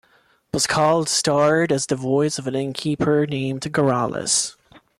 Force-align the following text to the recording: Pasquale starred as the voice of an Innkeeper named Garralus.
Pasquale 0.51 1.05
starred 1.05 1.71
as 1.71 1.85
the 1.85 1.95
voice 1.95 2.39
of 2.39 2.47
an 2.47 2.55
Innkeeper 2.55 3.27
named 3.27 3.61
Garralus. 3.61 4.55